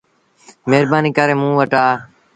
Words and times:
مهربآنيٚ 0.69 1.15
ڪري 1.17 1.35
موݩ 1.41 1.57
وٽ 1.59 1.71
آ۔ 1.85 1.85